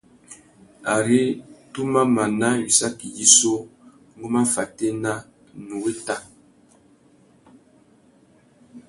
[0.95, 1.21] Ari
[1.71, 3.53] tu má mana wissaki yissú,
[4.15, 5.13] ngu má fatēna,
[5.57, 6.15] nnú wéta.